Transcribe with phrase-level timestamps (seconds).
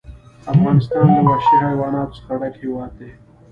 [0.53, 3.09] افغانستان له وحشي حیواناتو څخه ډک هېواد دی.